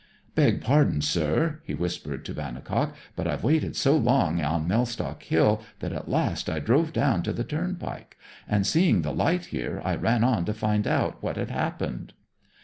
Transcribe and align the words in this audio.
'Beg 0.33 0.61
pardon, 0.63 0.99
sir,' 0.99 1.59
he 1.63 1.75
whispered 1.75 2.25
to 2.25 2.33
Vannicock, 2.33 2.95
'but 3.15 3.27
I've 3.27 3.43
waited 3.43 3.75
so 3.75 3.95
long 3.95 4.41
on 4.43 4.67
Mellstock 4.67 5.21
hill 5.21 5.61
that 5.77 5.93
at 5.93 6.09
last 6.09 6.49
I 6.49 6.57
drove 6.57 6.91
down 6.91 7.21
to 7.21 7.31
the 7.31 7.43
turnpike; 7.43 8.17
and 8.47 8.65
seeing 8.65 9.03
the 9.03 9.13
light 9.13 9.45
here, 9.53 9.79
I 9.85 9.93
ran 9.95 10.23
on 10.23 10.43
to 10.45 10.55
find 10.55 10.87
out 10.87 11.21
what 11.21 11.37
had 11.37 11.51
happened.' 11.51 12.13